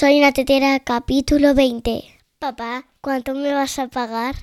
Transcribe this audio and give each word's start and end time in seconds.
Soy 0.00 0.16
una 0.16 0.32
tetera, 0.32 0.80
capítulo 0.80 1.54
20. 1.54 2.02
Papá, 2.38 2.86
¿cuánto 3.02 3.34
me 3.34 3.52
vas 3.52 3.78
a 3.78 3.88
pagar? 3.88 4.34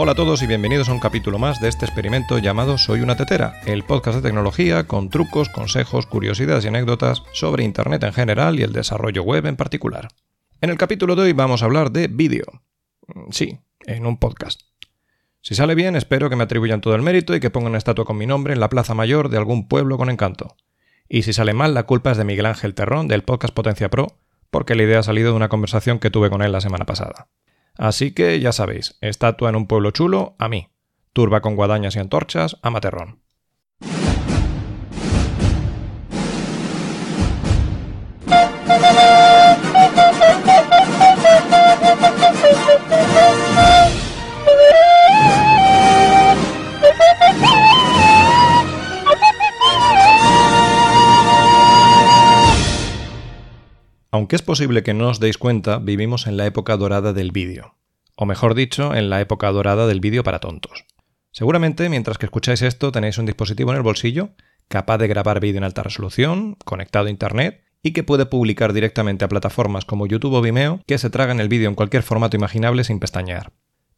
Hola 0.00 0.12
a 0.12 0.14
todos 0.14 0.44
y 0.44 0.46
bienvenidos 0.46 0.88
a 0.88 0.92
un 0.92 1.00
capítulo 1.00 1.40
más 1.40 1.60
de 1.60 1.66
este 1.66 1.84
experimento 1.84 2.38
llamado 2.38 2.78
Soy 2.78 3.00
una 3.00 3.16
tetera, 3.16 3.60
el 3.66 3.82
podcast 3.82 4.18
de 4.18 4.22
tecnología 4.22 4.86
con 4.86 5.10
trucos, 5.10 5.48
consejos, 5.48 6.06
curiosidades 6.06 6.64
y 6.64 6.68
anécdotas 6.68 7.24
sobre 7.32 7.64
Internet 7.64 8.04
en 8.04 8.12
general 8.12 8.60
y 8.60 8.62
el 8.62 8.72
desarrollo 8.72 9.24
web 9.24 9.46
en 9.46 9.56
particular. 9.56 10.06
En 10.60 10.70
el 10.70 10.78
capítulo 10.78 11.16
de 11.16 11.22
hoy 11.22 11.32
vamos 11.32 11.62
a 11.62 11.64
hablar 11.64 11.90
de 11.90 12.06
vídeo. 12.06 12.44
Mm, 13.08 13.32
sí, 13.32 13.58
en 13.86 14.06
un 14.06 14.18
podcast. 14.18 14.60
Si 15.40 15.56
sale 15.56 15.74
bien, 15.74 15.96
espero 15.96 16.30
que 16.30 16.36
me 16.36 16.44
atribuyan 16.44 16.80
todo 16.80 16.94
el 16.94 17.02
mérito 17.02 17.34
y 17.34 17.40
que 17.40 17.50
pongan 17.50 17.70
una 17.70 17.78
estatua 17.78 18.04
con 18.04 18.18
mi 18.18 18.26
nombre 18.26 18.52
en 18.52 18.60
la 18.60 18.68
plaza 18.68 18.94
mayor 18.94 19.30
de 19.30 19.38
algún 19.38 19.66
pueblo 19.66 19.98
con 19.98 20.10
encanto. 20.10 20.54
Y 21.08 21.22
si 21.24 21.32
sale 21.32 21.54
mal, 21.54 21.74
la 21.74 21.86
culpa 21.86 22.12
es 22.12 22.18
de 22.18 22.24
Miguel 22.24 22.46
Ángel 22.46 22.74
Terrón 22.74 23.08
del 23.08 23.24
podcast 23.24 23.52
Potencia 23.52 23.90
Pro, 23.90 24.16
porque 24.50 24.76
la 24.76 24.84
idea 24.84 25.00
ha 25.00 25.02
salido 25.02 25.32
de 25.32 25.36
una 25.36 25.48
conversación 25.48 25.98
que 25.98 26.10
tuve 26.10 26.30
con 26.30 26.42
él 26.42 26.52
la 26.52 26.60
semana 26.60 26.86
pasada. 26.86 27.26
Así 27.78 28.12
que 28.12 28.40
ya 28.40 28.52
sabéis, 28.52 28.98
estatua 29.00 29.48
en 29.48 29.56
un 29.56 29.66
pueblo 29.66 29.92
chulo, 29.92 30.34
a 30.38 30.48
mí. 30.48 30.68
Turba 31.12 31.40
con 31.40 31.56
guadañas 31.56 31.96
y 31.96 32.00
antorchas, 32.00 32.58
a 32.60 32.70
Materrón. 32.70 33.22
Aunque 54.10 54.36
es 54.36 54.42
posible 54.42 54.82
que 54.82 54.94
no 54.94 55.08
os 55.08 55.20
deis 55.20 55.38
cuenta, 55.38 55.78
vivimos 55.78 56.26
en 56.26 56.36
la 56.36 56.46
época 56.46 56.76
dorada 56.76 57.12
del 57.12 57.32
vídeo. 57.32 57.74
O 58.14 58.26
mejor 58.26 58.54
dicho, 58.54 58.94
en 58.94 59.10
la 59.10 59.20
época 59.20 59.50
dorada 59.52 59.86
del 59.86 60.00
vídeo 60.00 60.24
para 60.24 60.40
tontos. 60.40 60.84
Seguramente, 61.30 61.88
mientras 61.88 62.18
que 62.18 62.26
escucháis 62.26 62.62
esto, 62.62 62.90
tenéis 62.90 63.18
un 63.18 63.26
dispositivo 63.26 63.70
en 63.70 63.76
el 63.76 63.82
bolsillo 63.82 64.30
capaz 64.68 64.98
de 64.98 65.08
grabar 65.08 65.40
vídeo 65.40 65.58
en 65.58 65.64
alta 65.64 65.82
resolución, 65.82 66.56
conectado 66.64 67.06
a 67.06 67.10
Internet, 67.10 67.64
y 67.82 67.92
que 67.92 68.02
puede 68.02 68.26
publicar 68.26 68.72
directamente 68.72 69.24
a 69.24 69.28
plataformas 69.28 69.84
como 69.84 70.06
YouTube 70.06 70.34
o 70.34 70.42
Vimeo, 70.42 70.80
que 70.86 70.98
se 70.98 71.10
tragan 71.10 71.40
el 71.40 71.48
vídeo 71.48 71.68
en 71.68 71.74
cualquier 71.74 72.02
formato 72.02 72.36
imaginable 72.36 72.84
sin 72.84 73.00
pestañear. 73.00 73.52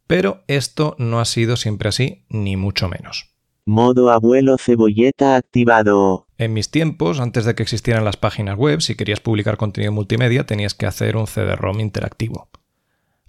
Pero 0.07 0.43
esto 0.47 0.95
no 0.97 1.19
ha 1.19 1.25
sido 1.25 1.57
siempre 1.57 1.89
así, 1.89 2.25
ni 2.29 2.57
mucho 2.57 2.89
menos. 2.89 3.31
Modo 3.65 4.11
abuelo 4.11 4.57
cebolleta 4.57 5.35
activado. 5.35 6.27
En 6.41 6.53
mis 6.53 6.71
tiempos, 6.71 7.19
antes 7.19 7.45
de 7.45 7.53
que 7.53 7.61
existieran 7.61 8.03
las 8.03 8.17
páginas 8.17 8.57
web, 8.57 8.81
si 8.81 8.95
querías 8.95 9.19
publicar 9.19 9.57
contenido 9.57 9.91
multimedia 9.91 10.43
tenías 10.43 10.73
que 10.73 10.87
hacer 10.87 11.15
un 11.15 11.27
CD-ROM 11.27 11.79
interactivo. 11.79 12.49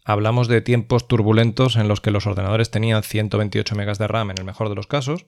Hablamos 0.02 0.48
de 0.48 0.62
tiempos 0.62 1.08
turbulentos 1.08 1.76
en 1.76 1.88
los 1.88 2.00
que 2.00 2.10
los 2.10 2.26
ordenadores 2.26 2.70
tenían 2.70 3.02
128 3.02 3.74
MB 3.74 3.98
de 3.98 4.08
RAM 4.08 4.30
en 4.30 4.38
el 4.38 4.46
mejor 4.46 4.70
de 4.70 4.76
los 4.76 4.86
casos, 4.86 5.26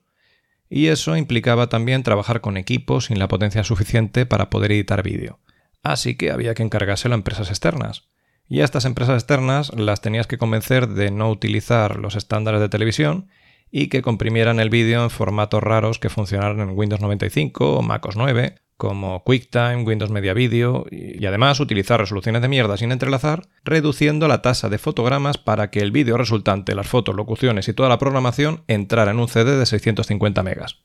y 0.71 0.87
eso 0.87 1.15
implicaba 1.19 1.69
también 1.69 2.03
trabajar 2.03 2.41
con 2.41 2.57
equipos 2.57 3.05
sin 3.05 3.19
la 3.19 3.29
potencia 3.29 3.65
suficiente 3.65 4.25
para 4.25 4.49
poder 4.49 4.73
editar 4.73 5.03
vídeo. 5.03 5.41
Así 5.83 6.15
que 6.15 6.31
había 6.31 6.55
que 6.55 6.63
encargárselo 6.63 7.15
a 7.15 7.19
empresas 7.19 7.51
externas. 7.51 8.09
Y 8.49 8.63
a 8.63 8.65
estas 8.65 8.87
empresas 8.87 9.17
externas 9.17 9.75
las 9.75 10.01
tenías 10.01 10.27
que 10.27 10.39
convencer 10.39 10.89
de 10.89 11.11
no 11.11 11.31
utilizar 11.31 11.99
los 11.99 12.17
estándares 12.17 12.63
de 12.63 12.71
televisión 12.71 13.29
y 13.77 13.89
que 13.89 14.03
comprimieran 14.03 14.61
el 14.61 14.71
vídeo 14.71 15.03
en 15.03 15.11
formatos 15.11 15.61
raros 15.61 15.99
que 15.99 16.09
funcionaran 16.09 16.61
en 16.61 16.79
Windows 16.79 17.01
95 17.01 17.79
o 17.79 17.83
MacOS 17.83 18.15
9, 18.15 18.55
como 18.77 19.25
QuickTime, 19.25 19.83
Windows 19.83 20.13
Media 20.13 20.33
Video, 20.33 20.87
y 20.93 21.27
además 21.27 21.59
utilizar 21.59 21.99
resoluciones 21.99 22.41
de 22.41 22.47
mierda 22.47 22.77
sin 22.77 22.93
entrelazar, 22.93 23.49
reduciendo 23.65 24.29
la 24.29 24.43
tasa 24.43 24.69
de 24.69 24.79
fotogramas 24.79 25.39
para 25.39 25.73
que 25.73 25.81
el 25.81 25.91
vídeo 25.91 26.17
resultante, 26.17 26.77
las 26.77 26.87
fotos, 26.87 27.17
locuciones 27.17 27.67
y 27.67 27.73
toda 27.73 27.89
la 27.89 27.99
programación 27.99 28.63
entrara 28.69 29.11
en 29.11 29.19
un 29.19 29.27
CD 29.27 29.57
de 29.57 29.67
650 29.67 30.45
megas. 30.45 30.79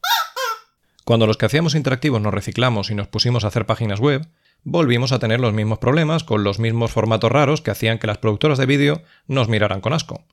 Cuando 1.06 1.28
los 1.28 1.38
que 1.38 1.46
hacíamos 1.46 1.76
interactivos 1.76 2.20
nos 2.22 2.34
reciclamos 2.34 2.90
y 2.90 2.96
nos 2.96 3.08
pusimos 3.08 3.44
a 3.44 3.50
hacer 3.50 3.68
páginas 3.68 4.00
web, 4.00 4.28
volvimos 4.64 5.12
a 5.12 5.20
tener 5.20 5.40
los 5.40 5.54
mismos 5.54 5.78
problemas 5.78 6.24
con 6.24 6.44
los 6.44 6.58
mismos 6.58 6.92
formatos 6.92 7.32
raros 7.32 7.62
que 7.62 7.70
hacían 7.70 8.00
que 8.00 8.08
las 8.08 8.18
productoras 8.18 8.58
de 8.58 8.66
vídeo 8.66 9.04
nos 9.28 9.48
miraran 9.48 9.80
con 9.80 9.94
asco. 9.94 10.24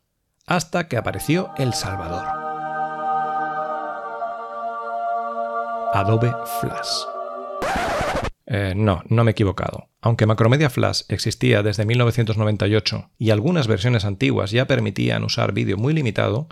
Hasta 0.46 0.88
que 0.88 0.96
apareció 0.96 1.50
El 1.58 1.74
Salvador. 1.74 2.45
Adobe 5.96 6.30
Flash. 6.60 7.06
Eh, 8.44 8.74
no, 8.76 9.02
no 9.08 9.24
me 9.24 9.30
he 9.30 9.32
equivocado. 9.32 9.88
Aunque 10.02 10.26
Macromedia 10.26 10.68
Flash 10.68 11.04
existía 11.08 11.62
desde 11.62 11.86
1998 11.86 13.12
y 13.16 13.30
algunas 13.30 13.66
versiones 13.66 14.04
antiguas 14.04 14.50
ya 14.50 14.66
permitían 14.66 15.24
usar 15.24 15.54
vídeo 15.54 15.78
muy 15.78 15.94
limitado, 15.94 16.48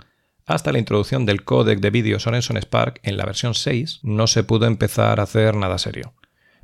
hasta 0.47 0.71
la 0.71 0.79
introducción 0.79 1.27
del 1.27 1.43
códec 1.43 1.79
de 1.79 1.91
vídeo 1.91 2.19
Sorenson 2.19 2.57
Spark 2.57 2.99
en 3.03 3.17
la 3.17 3.25
versión 3.25 3.53
6 3.53 3.99
no 4.01 4.25
se 4.25 4.43
pudo 4.43 4.65
empezar 4.65 5.19
a 5.19 5.23
hacer 5.23 5.55
nada 5.55 5.77
serio. 5.77 6.15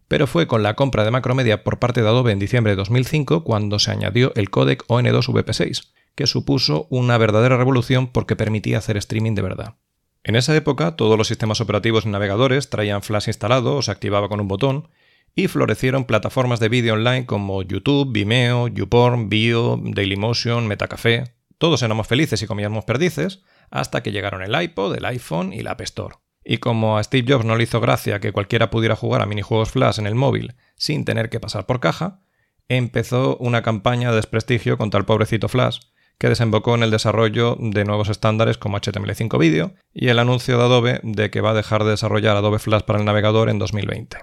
Pero 0.08 0.26
fue 0.26 0.48
con 0.48 0.64
la 0.64 0.74
compra 0.76 1.04
de 1.04 1.12
Macromedia 1.12 1.64
por 1.64 1.78
parte 1.78 2.02
de 2.02 2.08
Adobe 2.08 2.32
en 2.32 2.40
diciembre 2.40 2.72
de 2.72 2.78
2005 2.78 3.44
cuando 3.44 3.78
se 3.78 3.92
añadió 3.92 4.34
el 4.34 4.50
códec 4.50 4.88
ON2 4.88 5.28
VP6, 5.28 5.92
que 6.16 6.26
supuso 6.26 6.88
una 6.90 7.20
verdadera 7.20 7.58
revolución 7.58 8.08
porque 8.08 8.36
permitía 8.36 8.80
hacer 8.80 8.98
streaming 8.98 9.36
de 9.36 9.44
verdad. 9.44 9.76
En 10.24 10.36
esa 10.36 10.56
época, 10.56 10.96
todos 10.96 11.18
los 11.18 11.28
sistemas 11.28 11.62
operativos 11.62 12.06
y 12.06 12.10
navegadores 12.10 12.70
traían 12.70 13.02
Flash 13.02 13.28
instalado 13.28 13.78
o 13.78 13.82
se 13.82 13.92
activaba 13.92 14.30
con 14.30 14.40
un 14.40 14.48
botón, 14.48 14.90
y 15.34 15.48
florecieron 15.48 16.06
plataformas 16.06 16.60
de 16.60 16.70
vídeo 16.70 16.94
online 16.94 17.26
como 17.26 17.64
YouTube, 17.64 18.12
Vimeo, 18.12 18.68
YouPorn, 18.68 19.30
Bio, 19.30 19.80
Dailymotion, 19.82 20.68
Metacafé. 20.68 21.36
Todos 21.58 21.82
éramos 21.84 22.08
felices 22.08 22.42
y 22.42 22.48
comíamos 22.48 22.86
perdices, 22.86 23.42
hasta 23.70 24.04
que 24.04 24.12
llegaron 24.12 24.42
el 24.42 24.62
iPod, 24.62 24.96
el 24.96 25.06
iPhone 25.06 25.54
y 25.54 25.62
la 25.62 25.72
App 25.72 25.82
Store. 25.82 26.16
Y 26.44 26.58
como 26.58 26.98
a 26.98 27.04
Steve 27.04 27.32
Jobs 27.32 27.46
no 27.46 27.56
le 27.56 27.64
hizo 27.64 27.80
gracia 27.80 28.20
que 28.20 28.32
cualquiera 28.32 28.70
pudiera 28.70 28.96
jugar 28.96 29.22
a 29.22 29.26
minijuegos 29.26 29.72
Flash 29.72 30.00
en 30.00 30.08
el 30.08 30.16
móvil 30.16 30.56
sin 30.76 31.06
tener 31.06 31.30
que 31.30 31.40
pasar 31.40 31.66
por 31.66 31.80
caja, 31.80 32.22
empezó 32.68 33.38
una 33.38 33.62
campaña 33.62 34.10
de 34.10 34.18
desprestigio 34.18 34.78
contra 34.78 35.00
el 35.00 35.06
pobrecito 35.06 35.48
Flash, 35.48 35.80
que 36.22 36.30
desembocó 36.30 36.76
en 36.76 36.84
el 36.84 36.92
desarrollo 36.92 37.58
de 37.60 37.84
nuevos 37.84 38.08
estándares 38.08 38.60
como 38.60 38.78
HTML5 38.78 39.40
Video 39.40 39.74
y 39.92 40.10
el 40.10 40.20
anuncio 40.20 40.56
de 40.56 40.64
Adobe 40.64 41.00
de 41.02 41.32
que 41.32 41.42
va 41.42 41.50
a 41.50 41.56
dejar 41.56 41.84
de 41.84 41.90
desarrollar 41.90 42.38
Adobe 42.38 42.60
Flash 42.60 42.84
para 42.84 43.00
el 43.00 43.06
navegador 43.06 43.50
en 43.50 43.58
2020. 43.58 44.18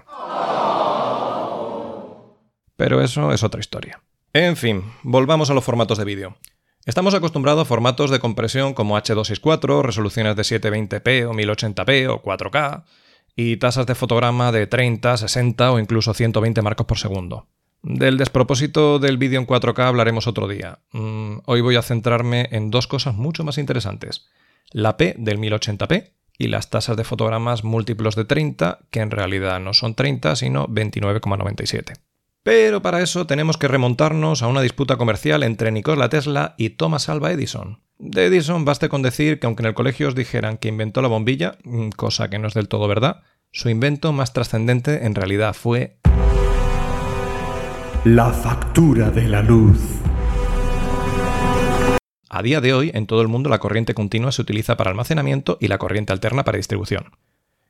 Pero 2.77 3.01
eso 3.01 3.33
es 3.33 3.43
otra 3.43 3.59
historia. 3.59 4.01
En 4.31 4.55
fin, 4.55 4.85
volvamos 5.03 5.49
a 5.49 5.53
los 5.53 5.65
formatos 5.65 5.97
de 5.97 6.05
vídeo. 6.05 6.37
Estamos 6.85 7.13
acostumbrados 7.15 7.63
a 7.63 7.65
formatos 7.65 8.11
de 8.11 8.19
compresión 8.19 8.73
como 8.73 8.97
H264, 8.97 9.81
resoluciones 9.81 10.37
de 10.37 10.43
720p 10.43 11.27
o 11.27 11.33
1080p 11.33 12.09
o 12.09 12.23
4K, 12.23 12.85
y 13.35 13.57
tasas 13.57 13.85
de 13.85 13.95
fotograma 13.95 14.53
de 14.53 14.67
30, 14.67 15.17
60 15.17 15.73
o 15.73 15.79
incluso 15.79 16.13
120 16.13 16.61
marcos 16.61 16.85
por 16.85 16.97
segundo. 16.97 17.47
Del 17.81 18.17
despropósito 18.17 18.99
del 18.99 19.17
vídeo 19.17 19.39
en 19.39 19.47
4K 19.47 19.85
hablaremos 19.85 20.27
otro 20.27 20.47
día. 20.47 20.79
Mm, 20.91 21.39
hoy 21.45 21.61
voy 21.61 21.75
a 21.77 21.81
centrarme 21.81 22.49
en 22.51 22.71
dos 22.71 22.87
cosas 22.87 23.15
mucho 23.15 23.43
más 23.43 23.57
interesantes. 23.57 24.27
La 24.71 24.97
P 24.97 25.15
del 25.17 25.39
1080p 25.39 26.11
y 26.37 26.47
las 26.47 26.69
tasas 26.69 26.97
de 26.97 27.03
fotogramas 27.03 27.63
múltiplos 27.63 28.15
de 28.15 28.25
30, 28.25 28.79
que 28.91 28.99
en 28.99 29.11
realidad 29.11 29.59
no 29.59 29.73
son 29.73 29.95
30, 29.95 30.35
sino 30.35 30.67
29,97. 30.67 31.93
Pero 32.43 32.81
para 32.81 33.01
eso 33.01 33.27
tenemos 33.27 33.57
que 33.57 33.67
remontarnos 33.67 34.41
a 34.41 34.47
una 34.47 34.61
disputa 34.61 34.97
comercial 34.97 35.43
entre 35.43 35.71
Nikola 35.71 36.09
Tesla 36.09 36.55
y 36.57 36.71
Thomas 36.71 37.09
Alva 37.09 37.31
Edison. 37.31 37.81
De 37.97 38.25
Edison 38.25 38.63
baste 38.63 38.87
con 38.87 39.01
decir 39.01 39.39
que 39.39 39.47
aunque 39.47 39.63
en 39.63 39.67
el 39.67 39.73
colegio 39.73 40.07
os 40.07 40.15
dijeran 40.15 40.57
que 40.57 40.69
inventó 40.69 41.01
la 41.01 41.09
bombilla, 41.09 41.57
mm, 41.63 41.89
cosa 41.89 42.29
que 42.29 42.39
no 42.39 42.47
es 42.47 42.53
del 42.53 42.69
todo 42.69 42.87
verdad, 42.87 43.23
su 43.51 43.69
invento 43.69 44.13
más 44.13 44.31
trascendente 44.31 45.05
en 45.05 45.15
realidad 45.15 45.53
fue 45.53 45.97
la 48.05 48.31
factura 48.31 49.11
de 49.11 49.27
la 49.27 49.41
luz. 49.41 49.77
A 52.29 52.41
día 52.41 52.61
de 52.61 52.73
hoy, 52.73 52.91
en 52.93 53.07
todo 53.07 53.21
el 53.21 53.27
mundo 53.27 53.49
la 53.49 53.59
corriente 53.59 53.93
continua 53.93 54.31
se 54.31 54.41
utiliza 54.41 54.77
para 54.77 54.89
almacenamiento 54.89 55.57
y 55.59 55.67
la 55.67 55.77
corriente 55.77 56.13
alterna 56.13 56.45
para 56.45 56.57
distribución. 56.57 57.11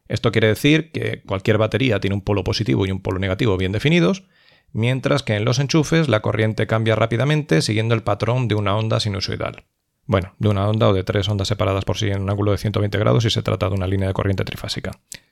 Esto 0.07 0.31
quiere 0.31 0.47
decir 0.47 0.91
que 0.91 1.23
cualquier 1.25 1.57
batería 1.57 1.99
tiene 1.99 2.15
un 2.15 2.21
polo 2.21 2.43
positivo 2.43 2.85
y 2.85 2.91
un 2.91 3.01
polo 3.01 3.17
negativo 3.17 3.57
bien 3.57 3.71
definidos, 3.71 4.23
mientras 4.71 5.23
que 5.23 5.35
en 5.35 5.45
los 5.45 5.57
enchufes 5.57 6.09
la 6.09 6.19
corriente 6.19 6.67
cambia 6.67 6.95
rápidamente 6.95 7.63
siguiendo 7.63 7.95
el 7.95 8.03
patrón 8.03 8.47
de 8.47 8.55
una 8.55 8.75
onda 8.75 8.99
sinusoidal. 8.99 9.65
Bueno, 10.05 10.35
de 10.37 10.49
una 10.49 10.67
onda 10.67 10.89
o 10.89 10.93
de 10.93 11.03
tres 11.03 11.27
ondas 11.27 11.47
separadas 11.47 11.85
por 11.85 11.97
sí 11.97 12.07
en 12.07 12.21
un 12.21 12.29
ángulo 12.29 12.51
de 12.51 12.59
120 12.59 12.97
grados 12.99 13.23
si 13.23 13.31
se 13.31 13.41
trata 13.41 13.67
de 13.69 13.75
una 13.75 13.87
línea 13.87 14.07
de 14.07 14.13
corriente 14.13 14.45
trifásica. 14.45 14.91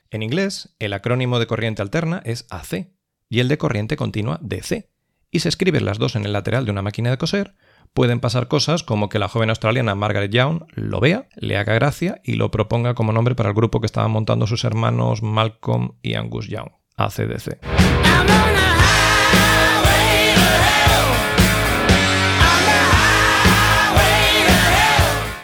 En 0.10 0.24
inglés, 0.24 0.76
el 0.80 0.94
acrónimo 0.94 1.38
de 1.38 1.48
corriente 1.48 1.84
alterna 1.84 2.22
es 2.26 2.48
AC, 2.50 2.88
y 3.30 3.40
el 3.40 3.48
de 3.48 3.58
corriente 3.58 3.96
continua 3.96 4.40
DC. 4.42 4.90
y 5.30 5.40
se 5.40 5.50
escriben 5.50 5.86
las 5.86 5.98
dos 5.98 6.16
en 6.16 6.26
el 6.26 6.32
lateral 6.32 6.64
de 6.64 6.72
una 6.72 6.82
máquina 6.82 7.10
de 7.10 7.18
coser, 7.18 7.56
pueden 7.94 8.22
pasar 8.22 8.48
cosas 8.48 8.84
como 8.84 9.10
que 9.10 9.20
la 9.20 9.28
joven 9.28 9.50
australiana 9.50 9.94
Margaret 9.94 10.32
Young 10.32 10.64
lo 10.74 11.02
vea, 11.02 11.28
le 11.36 11.58
haga 11.58 11.74
gracia 11.74 12.22
y 12.24 12.34
lo 12.34 12.50
proponga 12.50 12.94
como 12.94 13.12
nombre 13.12 13.36
para 13.36 13.50
el 13.50 13.56
grupo 13.56 13.82
que 13.82 13.88
estaban 13.88 14.12
montando 14.12 14.48
sus 14.48 14.64
hermanos 14.64 15.22
Malcolm 15.24 15.98
y 16.02 16.14
Angus 16.14 16.48
Young, 16.48 16.70
ACDC. 16.96 17.60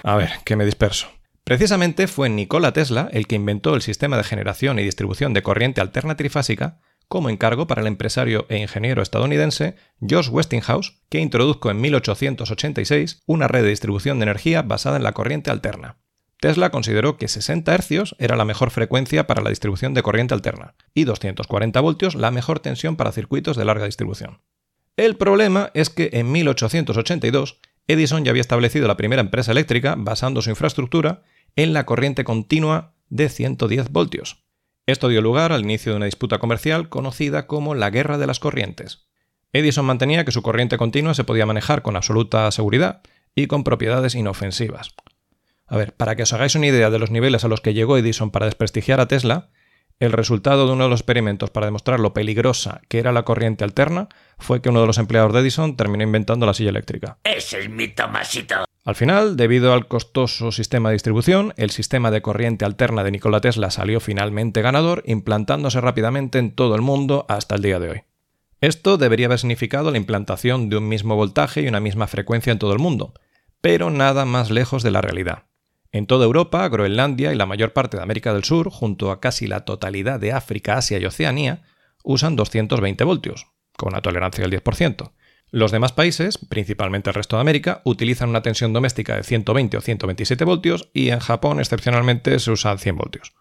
A 0.06 0.16
ver, 0.16 0.32
que 0.46 0.56
me 0.56 0.66
disperso. 0.66 1.08
Precisamente 1.44 2.08
fue 2.08 2.30
Nikola 2.30 2.72
Tesla 2.72 3.10
el 3.12 3.28
que 3.28 3.36
inventó 3.36 3.76
el 3.76 3.82
sistema 3.82 4.16
de 4.16 4.24
generación 4.24 4.80
y 4.80 4.84
distribución 4.84 5.34
de 5.34 5.44
corriente 5.44 5.82
alterna 5.82 6.16
trifásica 6.16 6.80
como 7.08 7.30
encargo 7.30 7.68
para 7.68 7.82
el 7.82 7.88
empresario 7.88 8.46
e 8.50 8.58
ingeniero 8.58 9.02
estadounidense 9.02 9.76
George 10.02 10.30
Westinghouse, 10.30 11.02
que 11.10 11.20
introdujo 11.20 11.70
en 11.70 11.82
1886 11.82 13.22
una 13.26 13.48
red 13.48 13.64
de 13.64 13.70
distribución 13.70 14.20
de 14.20 14.24
energía 14.24 14.62
basada 14.62 14.98
en 14.98 15.04
la 15.04 15.14
corriente 15.14 15.52
alterna. 15.52 15.98
Tesla 16.40 16.72
consideró 16.72 17.18
que 17.18 17.30
60 17.30 17.74
Hz 17.78 18.16
era 18.20 18.36
la 18.36 18.44
mejor 18.44 18.70
frecuencia 18.70 19.28
para 19.28 19.42
la 19.42 19.50
distribución 19.50 19.94
de 19.94 20.04
corriente 20.04 20.34
alterna 20.34 20.76
y 20.94 21.06
240 21.06 21.80
voltios 21.80 22.16
la 22.16 22.32
mejor 22.32 22.60
tensión 22.60 22.98
para 22.98 23.14
circuitos 23.14 23.56
de 23.56 23.64
larga 23.64 23.86
distribución. 23.86 24.42
El 24.98 25.16
problema 25.16 25.72
es 25.74 25.90
que 25.90 26.10
en 26.14 26.32
1882 26.32 27.62
Edison 27.88 28.26
ya 28.26 28.32
había 28.32 28.42
establecido 28.42 28.88
la 28.88 28.98
primera 28.98 29.22
empresa 29.22 29.52
eléctrica 29.52 29.96
basando 29.98 30.42
su 30.42 30.50
infraestructura 30.50 31.24
en 31.56 31.74
la 31.74 31.86
corriente 31.86 32.24
continua 32.24 32.94
de 33.10 33.30
110 33.30 33.90
voltios. 33.92 34.43
Esto 34.86 35.08
dio 35.08 35.22
lugar 35.22 35.54
al 35.54 35.62
inicio 35.62 35.94
de 35.94 35.98
una 35.98 36.08
disputa 36.08 36.40
comercial 36.40 36.90
conocida 36.90 37.48
como 37.48 37.74
la 37.74 37.90
Guerra 37.90 38.18
de 38.18 38.28
las 38.28 38.40
Corrientes. 38.40 39.08
Edison 39.54 39.86
mantenía 39.86 40.26
que 40.26 40.34
su 40.34 40.42
corriente 40.42 40.78
continua 40.78 41.14
se 41.14 41.24
podía 41.24 41.46
manejar 41.46 41.84
con 41.84 41.96
absoluta 41.96 42.52
seguridad 42.52 43.02
y 43.34 43.48
con 43.48 43.64
propiedades 43.64 44.14
inofensivas. 44.14 44.94
A 45.68 45.78
ver, 45.78 45.96
para 45.96 46.18
que 46.18 46.24
os 46.24 46.34
hagáis 46.34 46.56
una 46.56 46.68
idea 46.68 46.90
de 46.90 47.00
los 47.00 47.12
niveles 47.12 47.46
a 47.46 47.48
los 47.48 47.62
que 47.62 47.74
llegó 47.74 47.98
Edison 47.98 48.30
para 48.30 48.48
desprestigiar 48.48 49.00
a 49.00 49.08
Tesla, 49.08 49.52
el 50.04 50.12
resultado 50.12 50.68
de 50.68 50.74
uno 50.74 50.84
de 50.84 50.90
los 50.90 51.00
experimentos 51.00 51.50
para 51.50 51.68
demostrar 51.68 52.00
lo 52.00 52.14
peligrosa 52.14 52.82
que 52.88 53.00
era 53.00 53.12
la 53.12 53.24
corriente 53.24 53.64
alterna 53.64 54.10
fue 54.38 54.62
que 54.62 54.70
uno 54.70 54.82
de 54.82 54.88
los 54.88 54.98
empleados 54.98 55.34
de 55.34 55.40
Edison 55.40 55.78
terminó 55.78 56.04
inventando 56.04 56.46
la 56.46 56.54
silla 56.54 56.70
eléctrica. 56.70 57.18
Ese 57.24 57.60
es 57.62 57.70
mi 57.70 57.88
Tomasito. 57.88 58.66
Al 58.86 58.96
final, 58.96 59.38
debido 59.38 59.74
al 59.74 59.88
costoso 59.88 60.52
sistema 60.52 60.90
de 60.90 60.96
distribución, 60.96 61.54
el 61.56 61.70
sistema 61.70 62.12
de 62.12 62.22
corriente 62.22 62.66
alterna 62.66 63.04
de 63.04 63.12
Nikola 63.12 63.40
Tesla 63.40 63.72
salió 63.72 64.02
finalmente 64.02 64.62
ganador, 64.62 65.04
implantándose 65.06 65.80
rápidamente 65.80 66.38
en 66.38 66.52
todo 66.54 66.76
el 66.76 66.82
mundo 66.82 67.26
hasta 67.30 67.56
el 67.56 67.62
día 67.62 67.80
de 67.80 67.90
hoy. 67.90 68.02
Esto 68.60 68.98
debería 68.98 69.28
haber 69.28 69.40
significado 69.40 69.92
la 69.92 69.98
implantación 69.98 70.70
de 70.70 70.78
un 70.78 70.90
mismo 70.90 71.16
voltaje 71.16 71.62
y 71.62 71.68
una 71.68 71.80
misma 71.80 72.08
frecuencia 72.08 72.52
en 72.52 72.60
todo 72.60 72.74
el 72.74 72.80
mundo, 72.80 73.14
pero 73.62 73.90
nada 73.90 74.26
más 74.26 74.52
lejos 74.52 74.84
de 74.84 74.92
la 74.92 75.02
realidad. 75.02 75.44
En 75.94 76.08
toda 76.08 76.26
Europa, 76.26 76.68
Groenlandia 76.70 77.34
y 77.34 77.36
la 77.36 77.46
mayor 77.46 77.72
parte 77.72 77.98
de 77.98 78.04
América 78.04 78.34
del 78.34 78.44
Sur, 78.44 78.72
junto 78.72 79.12
a 79.12 79.22
casi 79.22 79.46
la 79.46 79.64
totalidad 79.64 80.20
de 80.20 80.32
África, 80.32 80.76
Asia 80.76 80.98
y 80.98 81.06
Oceanía, 81.06 81.62
usan 82.04 82.36
220 82.36 83.04
voltios, 83.04 83.46
con 83.78 83.94
una 83.94 84.02
tolerancia 84.02 84.44
del 84.44 84.60
10%. 84.60 85.12
Los 85.52 85.72
demás 85.72 85.92
países, 85.92 86.40
principalmente 86.40 87.12
el 87.12 87.14
resto 87.14 87.36
de 87.36 87.42
América, 87.42 87.84
utilizan 87.86 88.30
una 88.30 88.42
tensión 88.42 88.74
doméstica 88.74 89.16
de 89.16 89.24
120 89.24 89.78
o 89.78 89.82
127 89.82 90.44
voltios 90.46 90.90
y 90.94 91.12
en 91.12 91.20
Japón 91.20 91.60
excepcionalmente 91.60 92.40
se 92.40 92.50
usan 92.50 92.80
100 92.80 92.98
voltios. 92.98 93.34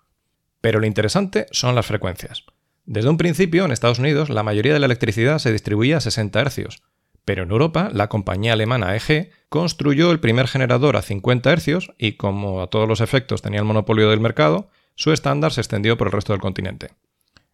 Pero 0.61 0.79
lo 0.79 0.87
interesante 0.87 1.47
son 1.53 1.75
las 1.75 1.87
frecuencias. 1.87 2.45
Desde 2.85 3.09
un 3.09 3.17
principio, 3.17 3.65
en 3.65 3.73
Estados 3.73 3.99
Unidos, 3.99 4.29
la 4.29 4.43
mayoría 4.43 4.75
de 4.75 4.79
la 4.79 4.87
electricidad 4.87 5.39
se 5.39 5.53
distribuía 5.53 5.97
a 5.97 6.01
60 6.01 6.45
Hz, 6.45 6.83
pero 7.25 7.45
en 7.45 7.51
Europa, 7.51 7.91
la 7.93 8.09
compañía 8.09 8.53
alemana 8.53 8.97
EG 8.97 9.31
construyó 9.49 10.11
el 10.11 10.21
primer 10.21 10.49
generador 10.49 10.97
a 10.97 11.03
50 11.03 11.57
Hz 11.57 11.93
y, 11.99 12.13
como 12.13 12.63
a 12.63 12.69
todos 12.69 12.89
los 12.89 13.01
efectos 13.01 13.43
tenía 13.43 13.61
el 13.61 13.67
monopolio 13.67 14.11
del 14.11 14.21
mercado, 14.21 14.69
su 14.95 15.13
estándar 15.13 15.53
se 15.53 15.61
extendió 15.61 15.97
por 15.97 16.09
el 16.09 16.13
resto 16.13 16.33
del 16.33 16.41
continente. 16.41 16.91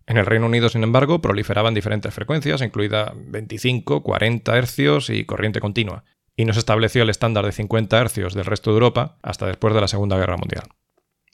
En 0.06 0.16
el 0.16 0.24
Reino 0.24 0.46
Unido, 0.46 0.70
sin 0.70 0.84
embargo, 0.84 1.20
proliferaban 1.20 1.74
diferentes 1.74 2.14
frecuencias, 2.14 2.62
incluida 2.62 3.12
25, 3.14 4.02
40 4.02 4.62
Hz 4.62 5.10
y 5.10 5.24
corriente 5.26 5.60
continua, 5.60 6.04
y 6.34 6.46
no 6.46 6.54
se 6.54 6.60
estableció 6.60 7.02
el 7.02 7.10
estándar 7.10 7.44
de 7.44 7.52
50 7.52 8.08
Hz 8.08 8.34
del 8.34 8.46
resto 8.46 8.70
de 8.70 8.76
Europa 8.76 9.18
hasta 9.22 9.46
después 9.46 9.74
de 9.74 9.82
la 9.82 9.88
Segunda 9.88 10.16
Guerra 10.16 10.38
Mundial. 10.38 10.64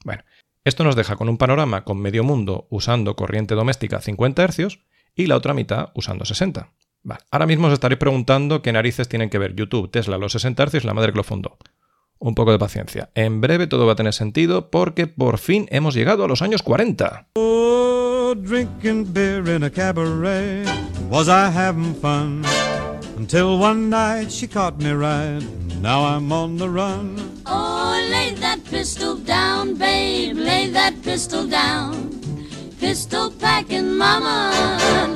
Bueno, 0.04 0.24
esto 0.64 0.82
nos 0.82 0.96
deja 0.96 1.14
con 1.16 1.28
un 1.28 1.38
panorama 1.38 1.84
con 1.84 2.00
medio 2.00 2.24
mundo 2.24 2.66
usando 2.70 3.14
corriente 3.14 3.54
doméstica 3.54 3.98
a 3.98 4.00
50 4.00 4.48
Hz 4.48 4.80
y 5.14 5.26
la 5.26 5.36
otra 5.36 5.54
mitad 5.54 5.90
usando 5.94 6.24
60. 6.24 6.72
Ahora 7.30 7.46
mismo 7.46 7.66
os 7.66 7.72
estaréis 7.72 7.98
preguntando 7.98 8.62
qué 8.62 8.72
narices 8.72 9.08
tienen 9.08 9.30
que 9.30 9.38
ver 9.38 9.54
YouTube, 9.54 9.90
Tesla, 9.90 10.18
los 10.18 10.32
60 10.32 10.66
Hz 10.66 10.74
y 10.82 10.86
la 10.86 10.94
madre 10.94 11.12
que 11.12 11.18
lo 11.18 11.24
fundó. 11.24 11.58
Un 12.18 12.34
poco 12.34 12.52
de 12.52 12.58
paciencia. 12.58 13.10
En 13.14 13.40
breve 13.40 13.66
todo 13.66 13.86
va 13.86 13.92
a 13.92 13.96
tener 13.96 14.14
sentido 14.14 14.70
porque 14.70 15.06
por 15.06 15.38
fin 15.38 15.66
hemos 15.70 15.94
llegado 15.94 16.24
a 16.24 16.28
los 16.28 16.40
años 16.40 16.62
40. 16.62 17.28
Oh, 17.34 18.34
drinking 18.34 19.12
beer 19.12 19.46
in 19.48 19.64
a 19.64 19.70
cabaret. 19.70 20.66
Was 21.10 21.28
I 21.28 21.50
having 21.54 21.94
fun? 21.94 22.42
Until 23.16 23.60
one 23.60 23.90
night 23.90 24.30
she 24.30 24.48
caught 24.48 24.78
me 24.78 24.92
right. 24.92 25.42
Now 25.80 26.04
I'm 26.04 26.32
on 26.32 26.56
the 26.56 26.68
run. 26.68 27.16
Oh, 27.44 27.94
lay 28.10 28.34
that 28.40 28.64
pistol 28.70 29.16
down, 29.16 29.74
babe, 29.74 30.36
lay 30.36 30.70
that 30.70 30.94
pistol 31.02 31.46
down. 31.46 32.10
Pistol 32.80 33.30
packing, 33.30 33.96
mama, 33.96 34.50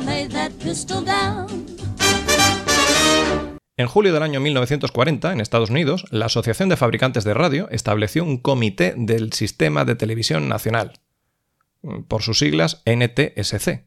lay 0.04 0.26
that 0.26 0.58
pistol 0.60 1.00
down. 1.00 1.66
En 3.78 3.86
julio 3.86 4.12
del 4.12 4.24
año 4.24 4.40
1940, 4.40 5.32
en 5.32 5.40
Estados 5.40 5.70
Unidos, 5.70 6.04
la 6.10 6.26
Asociación 6.26 6.68
de 6.68 6.76
Fabricantes 6.76 7.22
de 7.22 7.32
Radio 7.32 7.68
estableció 7.70 8.24
un 8.24 8.38
comité 8.38 8.92
del 8.96 9.32
Sistema 9.32 9.84
de 9.84 9.94
Televisión 9.94 10.48
Nacional, 10.48 10.94
por 12.08 12.22
sus 12.22 12.40
siglas 12.40 12.82
NTSC, 12.86 13.84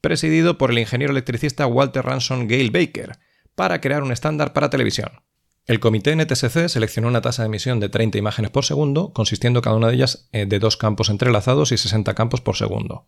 presidido 0.00 0.56
por 0.56 0.70
el 0.70 0.78
ingeniero 0.78 1.12
electricista 1.12 1.66
Walter 1.66 2.06
Ransom 2.06 2.46
Gale 2.48 2.70
Baker, 2.70 3.18
para 3.54 3.82
crear 3.82 4.02
un 4.02 4.10
estándar 4.10 4.54
para 4.54 4.70
televisión. 4.70 5.20
El 5.66 5.80
comité 5.80 6.16
NTSC 6.16 6.68
seleccionó 6.68 7.08
una 7.08 7.20
tasa 7.20 7.42
de 7.42 7.48
emisión 7.48 7.78
de 7.78 7.90
30 7.90 8.16
imágenes 8.16 8.50
por 8.50 8.64
segundo, 8.64 9.12
consistiendo 9.12 9.60
cada 9.60 9.76
una 9.76 9.88
de 9.88 9.96
ellas 9.96 10.30
eh, 10.32 10.46
de 10.46 10.58
dos 10.58 10.78
campos 10.78 11.10
entrelazados 11.10 11.72
y 11.72 11.76
60 11.76 12.14
campos 12.14 12.40
por 12.40 12.56
segundo. 12.56 13.04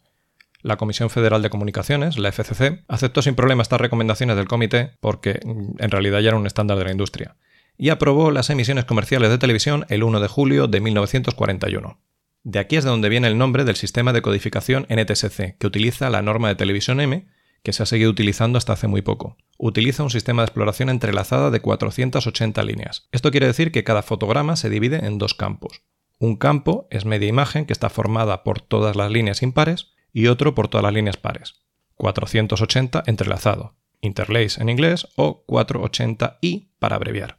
La 0.61 0.77
Comisión 0.77 1.09
Federal 1.09 1.43
de 1.43 1.51
Comunicaciones, 1.51 2.19
la 2.19 2.33
FCC, 2.33 2.85
aceptó 2.89 3.23
sin 3.23 3.37
problema 3.37 3.63
estas 3.63 3.81
recomendaciones 3.81 4.37
del 4.37 4.49
comité 4.49 4.93
porque 5.01 5.41
mm, 5.45 5.83
en 5.83 5.91
realidad 5.91 6.21
ya 6.21 6.29
era 6.29 6.37
un 6.37 6.47
estándar 6.47 6.79
de 6.79 6.85
la 6.85 6.91
industria, 6.91 7.37
y 7.77 7.91
aprobó 7.91 8.33
las 8.33 8.50
emisiones 8.50 8.85
comerciales 8.85 9.31
de 9.31 9.38
televisión 9.38 9.87
el 9.88 10.03
1 10.03 10.21
de 10.21 10.29
julio 10.29 10.67
de 10.67 10.81
1941. 10.81 12.00
De 12.43 12.59
aquí 12.59 12.77
es 12.77 12.85
de 12.85 12.91
donde 12.91 13.09
viene 13.09 13.29
el 13.29 13.38
nombre 13.38 13.65
del 13.65 13.77
sistema 13.77 14.12
de 14.12 14.23
codificación 14.23 14.87
NTSC, 14.91 15.57
que 15.59 15.67
utiliza 15.67 16.11
la 16.11 16.23
norma 16.23 16.49
de 16.49 16.57
televisión 16.57 17.00
M, 17.00 17.27
que 17.62 17.73
se 17.73 17.83
ha 17.83 17.87
seguido 17.87 18.11
utilizando 18.11 18.59
hasta 18.59 18.73
hace 18.73 18.88
muy 18.88 19.03
poco. 19.03 19.37
Utiliza 19.59 20.03
un 20.03 20.11
sistema 20.11 20.43
de 20.43 20.47
exploración 20.47 20.88
entrelazada 20.88 21.50
de 21.50 21.61
480 21.61 22.62
líneas. 22.62 23.09
Esto 23.12 23.31
quiere 23.31 23.47
decir 23.47 23.71
que 23.73 23.85
cada 23.85 24.03
fotograma 24.03 24.57
se 24.57 24.71
divide 24.71 25.05
en 25.05 25.19
dos 25.19 25.35
campos. 25.35 25.83
Un 26.19 26.37
campo 26.37 26.88
es 26.91 27.05
media 27.05 27.29
imagen 27.29 27.65
que 27.65 27.73
está 27.73 27.91
formada 27.91 28.43
por 28.43 28.61
todas 28.61 28.97
las 28.97 29.11
líneas 29.11 29.43
impares 29.43 29.93
y 30.12 30.27
otro 30.27 30.55
por 30.55 30.69
todas 30.69 30.85
las 30.85 30.95
líneas 30.95 31.17
pares. 31.17 31.55
480 31.97 33.03
entrelazado, 33.07 33.75
interlace 34.00 34.61
en 34.62 34.69
inglés 34.69 35.09
o 35.17 35.45
480i 35.47 36.69
para 36.79 36.97
abreviar. 36.97 37.37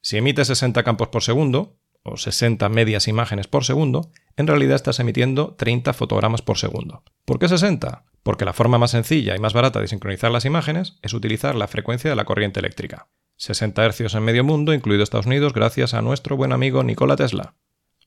Si 0.00 0.16
emites 0.16 0.46
60 0.48 0.82
campos 0.82 1.08
por 1.08 1.22
segundo, 1.22 1.76
o 2.02 2.16
60 2.16 2.68
medias 2.70 3.08
imágenes 3.08 3.46
por 3.46 3.64
segundo, 3.64 4.10
en 4.36 4.46
realidad 4.46 4.76
estás 4.76 5.00
emitiendo 5.00 5.54
30 5.56 5.92
fotogramas 5.92 6.42
por 6.42 6.56
segundo. 6.56 7.02
¿Por 7.24 7.38
qué 7.38 7.48
60? 7.48 8.04
Porque 8.22 8.44
la 8.44 8.52
forma 8.52 8.78
más 8.78 8.92
sencilla 8.92 9.36
y 9.36 9.38
más 9.38 9.52
barata 9.52 9.80
de 9.80 9.88
sincronizar 9.88 10.30
las 10.30 10.44
imágenes 10.44 10.98
es 11.02 11.12
utilizar 11.12 11.54
la 11.54 11.68
frecuencia 11.68 12.10
de 12.10 12.16
la 12.16 12.24
corriente 12.24 12.60
eléctrica. 12.60 13.08
60 13.36 13.90
Hz 13.90 14.14
en 14.14 14.22
medio 14.22 14.44
mundo, 14.44 14.74
incluido 14.74 15.02
Estados 15.02 15.26
Unidos, 15.26 15.52
gracias 15.52 15.94
a 15.94 16.02
nuestro 16.02 16.36
buen 16.36 16.52
amigo 16.52 16.82
Nikola 16.82 17.16
Tesla. 17.16 17.54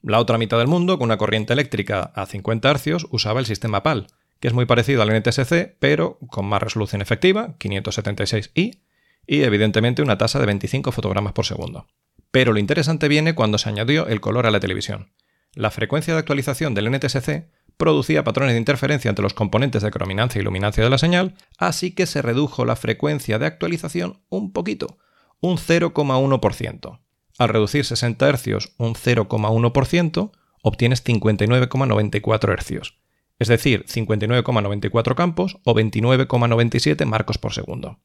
La 0.05 0.19
otra 0.19 0.38
mitad 0.38 0.57
del 0.57 0.67
mundo, 0.67 0.98
con 0.98 1.05
una 1.05 1.17
corriente 1.17 1.53
eléctrica 1.53 2.12
a 2.13 2.25
50 2.25 2.74
Hz, 2.74 3.05
usaba 3.10 3.39
el 3.39 3.45
sistema 3.45 3.83
PAL, 3.83 4.07
que 4.41 4.50
es 4.50 4.53
muy 4.53 4.65
parecido 4.65 5.01
al 5.01 5.17
NTSC, 5.17 5.77
pero 5.79 6.19
con 6.27 6.45
más 6.45 6.62
resolución 6.62 7.01
efectiva, 7.01 7.55
576i, 7.57 8.81
y 9.25 9.41
evidentemente 9.43 10.01
una 10.01 10.17
tasa 10.17 10.39
de 10.39 10.45
25 10.45 10.91
fotogramas 10.91 11.31
por 11.31 11.45
segundo. 11.45 11.88
Pero 12.31 12.51
lo 12.51 12.60
interesante 12.60 13.07
viene 13.07 13.33
cuando 13.33 13.57
se 13.57 13.69
añadió 13.69 14.05
el 14.07 14.19
color 14.19 14.45
a 14.45 14.51
la 14.51 14.60
televisión. 14.60 15.13
La 15.53 15.72
frecuencia 15.72 16.13
de 16.13 16.19
actualización 16.19 16.74
del 16.74 16.91
NTSC 16.91 17.45
producía 17.77 18.25
patrones 18.25 18.55
de 18.55 18.60
interferencia 18.60 19.07
entre 19.07 19.24
los 19.24 19.33
componentes 19.33 19.83
de 19.83 19.91
crominancia 19.91 20.41
y 20.41 20.43
luminancia 20.43 20.83
de 20.83 20.89
la 20.89 20.98
señal, 20.98 21.36
así 21.57 21.95
que 21.95 22.07
se 22.07 22.22
redujo 22.22 22.65
la 22.65 22.75
frecuencia 22.75 23.39
de 23.39 23.45
actualización 23.45 24.19
un 24.27 24.51
poquito, 24.51 24.98
un 25.39 25.57
0,1%. 25.57 27.00
Al 27.37 27.49
reducir 27.49 27.85
60 27.85 28.37
Hz 28.37 28.73
un 28.77 28.93
0,1%, 28.93 30.31
obtienes 30.61 31.03
59,94 31.03 32.57
Hz, 32.57 32.93
es 33.39 33.47
decir, 33.47 33.85
59,94 33.85 35.15
campos 35.15 35.57
o 35.63 35.73
29,97 35.73 37.05
marcos 37.05 37.37
por 37.37 37.53
segundo. 37.53 37.99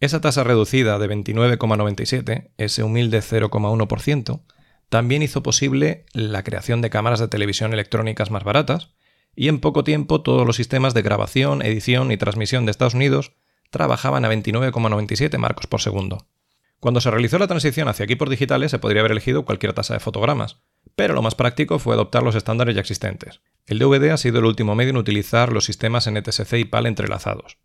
Esa 0.00 0.20
tasa 0.20 0.44
reducida 0.44 0.98
de 0.98 1.08
29,97, 1.08 2.50
ese 2.56 2.82
humilde 2.84 3.18
0,1%, 3.18 4.42
también 4.88 5.22
hizo 5.22 5.42
posible 5.42 6.06
la 6.12 6.44
creación 6.44 6.80
de 6.80 6.90
cámaras 6.90 7.20
de 7.20 7.28
televisión 7.28 7.72
electrónicas 7.72 8.30
más 8.30 8.44
baratas, 8.44 8.94
y 9.34 9.48
en 9.48 9.60
poco 9.60 9.84
tiempo 9.84 10.22
todos 10.22 10.46
los 10.46 10.56
sistemas 10.56 10.94
de 10.94 11.02
grabación, 11.02 11.62
edición 11.62 12.10
y 12.10 12.16
transmisión 12.16 12.64
de 12.64 12.70
Estados 12.70 12.94
Unidos 12.94 13.32
trabajaban 13.70 14.24
a 14.24 14.32
29,97 14.32 15.36
marcos 15.38 15.66
por 15.66 15.80
segundo. 15.80 16.26
Cuando 16.80 17.00
se 17.00 17.10
realizó 17.10 17.38
la 17.38 17.48
transición 17.48 17.88
hacia 17.88 18.04
equipos 18.04 18.30
digitales 18.30 18.70
se 18.70 18.78
podría 18.78 19.00
haber 19.00 19.12
elegido 19.12 19.44
cualquier 19.44 19.72
tasa 19.72 19.94
de 19.94 20.00
fotogramas, 20.00 20.60
pero 20.94 21.14
lo 21.14 21.22
más 21.22 21.34
práctico 21.34 21.78
fue 21.78 21.94
adoptar 21.94 22.22
los 22.22 22.36
estándares 22.36 22.74
ya 22.74 22.80
existentes. 22.80 23.40
El 23.66 23.78
DVD 23.78 24.10
ha 24.10 24.16
sido 24.16 24.38
el 24.38 24.44
último 24.44 24.74
medio 24.74 24.90
en 24.90 24.96
utilizar 24.96 25.52
los 25.52 25.64
sistemas 25.64 26.08
NTSC 26.08 26.52
y 26.54 26.64
PAL 26.64 26.86
entrelazados. 26.86 27.58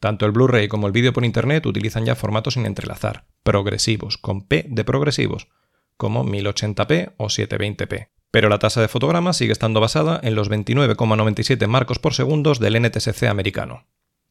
Tanto 0.00 0.26
el 0.26 0.32
Blu-ray 0.32 0.68
como 0.68 0.86
el 0.86 0.92
vídeo 0.92 1.12
por 1.12 1.24
Internet 1.24 1.64
utilizan 1.64 2.04
ya 2.04 2.14
formatos 2.14 2.54
sin 2.54 2.66
entrelazar, 2.66 3.26
progresivos, 3.42 4.18
con 4.18 4.46
P 4.46 4.66
de 4.68 4.84
progresivos, 4.84 5.48
como 5.96 6.24
1080p 6.24 7.14
o 7.16 7.26
720p. 7.26 8.08
Pero 8.30 8.48
la 8.48 8.58
tasa 8.58 8.80
de 8.80 8.88
fotogramas 8.88 9.36
sigue 9.36 9.52
estando 9.52 9.80
basada 9.80 10.18
en 10.22 10.34
los 10.34 10.50
29,97 10.50 11.66
marcos 11.68 11.98
por 11.98 12.14
segundo 12.14 12.52
del 12.54 12.82
NTSC 12.82 13.24
americano. 13.24 13.86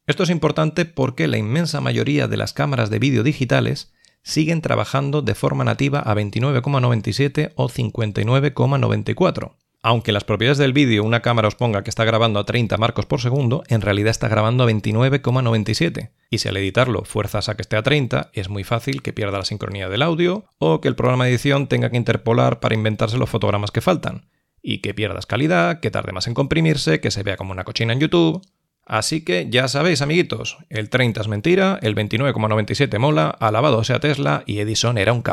Esto 0.06 0.24
es 0.24 0.30
importante 0.30 0.84
porque 0.84 1.28
la 1.28 1.38
inmensa 1.38 1.80
mayoría 1.80 2.28
de 2.28 2.36
las 2.36 2.52
cámaras 2.52 2.90
de 2.90 2.98
vídeo 2.98 3.22
digitales 3.22 3.92
siguen 4.22 4.62
trabajando 4.62 5.22
de 5.22 5.34
forma 5.34 5.64
nativa 5.64 6.00
a 6.00 6.14
29,97 6.14 7.52
o 7.56 7.68
59,94. 7.68 9.52
Aunque 9.84 10.12
las 10.12 10.22
propiedades 10.22 10.58
del 10.58 10.72
vídeo 10.72 11.02
una 11.02 11.22
cámara 11.22 11.48
os 11.48 11.56
ponga 11.56 11.82
que 11.82 11.90
está 11.90 12.04
grabando 12.04 12.38
a 12.38 12.44
30 12.44 12.76
marcos 12.76 13.04
por 13.04 13.20
segundo, 13.20 13.64
en 13.66 13.80
realidad 13.80 14.12
está 14.12 14.28
grabando 14.28 14.62
a 14.62 14.70
29,97. 14.70 16.10
Y 16.30 16.38
si 16.38 16.48
al 16.48 16.56
editarlo 16.56 17.04
fuerzas 17.04 17.48
a 17.48 17.56
que 17.56 17.62
esté 17.62 17.76
a 17.76 17.82
30, 17.82 18.30
es 18.32 18.48
muy 18.48 18.62
fácil 18.62 19.02
que 19.02 19.12
pierda 19.12 19.38
la 19.38 19.44
sincronía 19.44 19.88
del 19.88 20.02
audio 20.02 20.44
o 20.58 20.80
que 20.80 20.86
el 20.86 20.94
programa 20.94 21.24
de 21.24 21.30
edición 21.30 21.66
tenga 21.66 21.90
que 21.90 21.96
interpolar 21.96 22.60
para 22.60 22.76
inventarse 22.76 23.18
los 23.18 23.28
fotogramas 23.28 23.72
que 23.72 23.80
faltan. 23.80 24.28
Y 24.62 24.78
que 24.78 24.94
pierdas 24.94 25.26
calidad, 25.26 25.80
que 25.80 25.90
tarde 25.90 26.12
más 26.12 26.28
en 26.28 26.34
comprimirse, 26.34 27.00
que 27.00 27.10
se 27.10 27.24
vea 27.24 27.36
como 27.36 27.50
una 27.50 27.64
cochina 27.64 27.92
en 27.92 27.98
YouTube. 27.98 28.40
Así 28.84 29.24
que 29.24 29.48
ya 29.48 29.68
sabéis, 29.68 30.02
amiguitos, 30.02 30.58
el 30.68 30.90
30 30.90 31.20
es 31.20 31.28
mentira, 31.28 31.78
el 31.82 31.94
29,97 31.94 32.98
mola, 32.98 33.28
alabado 33.28 33.84
sea 33.84 34.00
Tesla 34.00 34.42
y 34.46 34.58
Edison 34.58 34.98
era 34.98 35.12
un 35.12 35.22
c. 35.22 35.32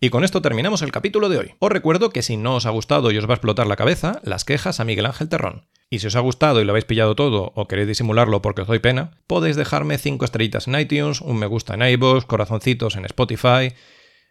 Y 0.00 0.10
con 0.10 0.22
esto 0.22 0.42
terminamos 0.42 0.82
el 0.82 0.92
capítulo 0.92 1.28
de 1.28 1.38
hoy. 1.38 1.54
Os 1.58 1.72
recuerdo 1.72 2.10
que 2.10 2.22
si 2.22 2.36
no 2.36 2.54
os 2.56 2.66
ha 2.66 2.70
gustado 2.70 3.10
y 3.10 3.18
os 3.18 3.26
va 3.26 3.30
a 3.30 3.34
explotar 3.34 3.66
la 3.66 3.76
cabeza, 3.76 4.20
las 4.22 4.44
quejas 4.44 4.78
a 4.78 4.84
Miguel 4.84 5.06
Ángel 5.06 5.28
Terrón. 5.28 5.66
Y 5.90 5.98
si 5.98 6.06
os 6.06 6.16
ha 6.16 6.20
gustado 6.20 6.60
y 6.60 6.64
lo 6.64 6.72
habéis 6.72 6.84
pillado 6.84 7.16
todo 7.16 7.52
o 7.54 7.66
queréis 7.66 7.88
disimularlo 7.88 8.42
porque 8.42 8.62
os 8.62 8.68
doy 8.68 8.78
pena, 8.78 9.18
podéis 9.26 9.56
dejarme 9.56 9.98
5 9.98 10.24
estrellitas 10.24 10.68
en 10.68 10.78
iTunes, 10.78 11.20
un 11.20 11.38
me 11.38 11.46
gusta 11.46 11.74
en 11.74 11.82
iVoox, 11.82 12.26
corazoncitos 12.26 12.94
en 12.94 13.06
Spotify 13.06 13.72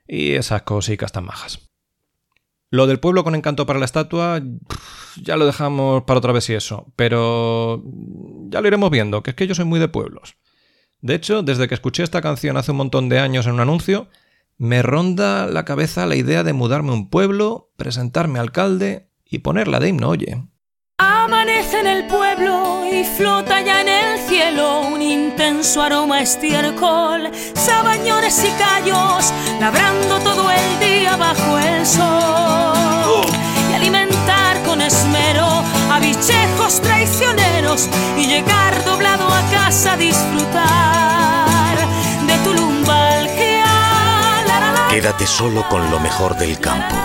y 0.07 0.33
esas 0.33 0.61
cositas 0.61 1.11
tan 1.11 1.25
majas. 1.25 1.66
Lo 2.69 2.87
del 2.87 2.99
pueblo 2.99 3.23
con 3.23 3.35
encanto 3.35 3.65
para 3.65 3.79
la 3.79 3.85
estatua, 3.85 4.41
ya 5.21 5.37
lo 5.37 5.45
dejamos 5.45 6.03
para 6.03 6.17
otra 6.17 6.33
vez 6.33 6.49
y 6.49 6.53
eso, 6.53 6.91
pero 6.95 7.83
ya 8.49 8.61
lo 8.61 8.67
iremos 8.67 8.89
viendo, 8.89 9.23
que 9.23 9.31
es 9.31 9.35
que 9.35 9.47
yo 9.47 9.55
soy 9.55 9.65
muy 9.65 9.79
de 9.79 9.87
pueblos. 9.87 10.35
De 11.01 11.15
hecho, 11.15 11.43
desde 11.43 11.67
que 11.67 11.75
escuché 11.75 12.03
esta 12.03 12.21
canción 12.21 12.57
hace 12.57 12.71
un 12.71 12.77
montón 12.77 13.07
de 13.07 13.19
años 13.19 13.45
en 13.45 13.53
un 13.53 13.59
anuncio, 13.61 14.09
me 14.57 14.81
ronda 14.81 15.47
la 15.47 15.65
cabeza 15.65 16.05
la 16.07 16.15
idea 16.15 16.43
de 16.43 16.53
mudarme 16.53 16.89
a 16.89 16.95
un 16.95 17.09
pueblo, 17.09 17.71
presentarme 17.77 18.39
alcalde 18.39 19.09
y 19.23 19.39
ponerla 19.39 19.79
de 19.79 19.89
himno, 19.89 20.09
oye. 20.09 20.43
En 21.79 21.85
el 21.85 22.05
pueblo 22.05 22.85
y 22.91 23.03
flota 23.03 23.61
ya 23.61 23.81
en 23.81 23.87
el 23.87 24.19
cielo 24.27 24.81
un 24.87 24.99
intenso 24.99 25.81
aroma 25.81 26.21
estiércol, 26.21 27.29
sabañones 27.53 28.43
y 28.43 28.49
callos, 28.57 29.31
labrando 29.59 30.19
todo 30.19 30.49
el 30.49 30.79
día 30.79 31.15
bajo 31.17 31.59
el 31.59 31.85
sol. 31.85 33.25
Y 33.69 33.73
alimentar 33.75 34.63
con 34.65 34.81
esmero 34.81 35.45
a 35.91 35.99
bichejos 35.99 36.81
traicioneros 36.81 37.87
y 38.17 38.25
llegar 38.25 38.83
doblado 38.83 39.27
a 39.27 39.41
casa 39.51 39.93
a 39.93 39.97
disfrutar 39.97 41.77
de 42.25 42.37
tu 42.43 42.53
lumbalgia. 42.55 43.65
Quédate 44.89 45.27
solo 45.27 45.63
con 45.69 45.91
lo 45.91 45.99
mejor 45.99 46.35
del 46.37 46.59
campo. 46.59 46.95